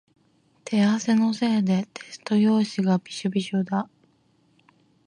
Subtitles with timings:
[0.65, 3.87] 手汗のせいでテスト用紙がびしょびしょだ。